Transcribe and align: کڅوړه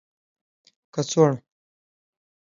کڅوړه 0.93 1.35